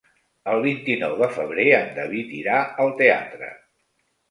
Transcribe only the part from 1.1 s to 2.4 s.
de febrer en David